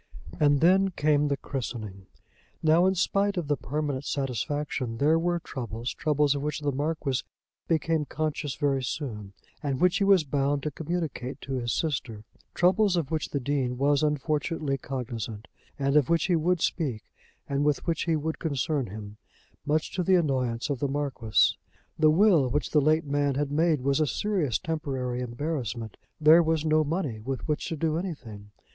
[0.39, 2.07] And then came the christening.
[2.63, 7.19] Now in spite of the permanent satisfaction there were troubles, troubles of which the Marquis
[7.67, 12.23] became conscious very soon, and which he was bound to communicate to his sister,
[12.55, 17.03] troubles of which the Dean was unfortunately cognisant, and of which he would speak
[17.47, 19.17] and with which he would concern him,
[19.67, 21.57] much to the annoyance of the Marquis.
[21.99, 25.95] The will which the late man had made was a serious temporary embarrassment.
[26.19, 28.49] There was no money with which to do anything.